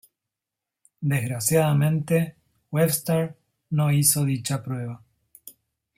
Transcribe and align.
Desgraciadamente, 1.03 2.35
Webster 2.71 3.37
no 3.69 3.91
hizo 3.91 4.25
dicha 4.25 4.63
prueba. 4.63 5.03